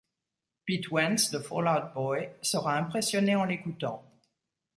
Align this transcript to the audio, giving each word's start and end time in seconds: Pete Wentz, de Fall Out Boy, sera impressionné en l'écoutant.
Pete 0.67 0.89
Wentz, 0.91 1.29
de 1.29 1.39
Fall 1.39 1.67
Out 1.67 1.93
Boy, 1.93 2.27
sera 2.41 2.75
impressionné 2.75 3.35
en 3.35 3.43
l'écoutant. 3.45 4.03